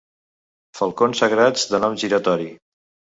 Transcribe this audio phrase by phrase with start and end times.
[0.79, 2.49] Falcons sagrats de nom giratori.